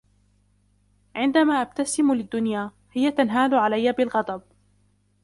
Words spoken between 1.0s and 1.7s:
عندم